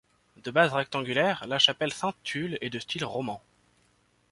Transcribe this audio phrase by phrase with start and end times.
[0.43, 3.39] De base rectangulaire, la chapelle Sainte-Tulle est de style roman.